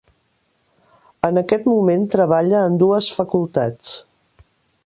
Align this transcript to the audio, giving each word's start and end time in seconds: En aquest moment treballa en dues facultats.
En 1.27 1.37
aquest 1.43 1.69
moment 1.71 2.09
treballa 2.17 2.65
en 2.71 2.81
dues 2.85 3.11
facultats. 3.19 3.93